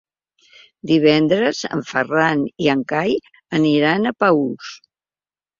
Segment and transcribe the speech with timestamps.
[0.91, 3.15] Divendres en Ferran i en Cai
[3.59, 4.73] aniran a Paüls.